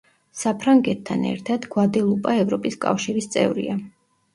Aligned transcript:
საფრანგეთთან 0.39 1.29
ერთად, 1.33 1.69
გვადელუპა 1.77 2.37
ევროპის 2.41 2.83
კავშირის 2.91 3.35
წევრია. 3.41 3.83